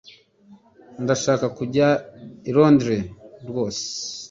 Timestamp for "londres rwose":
2.55-3.81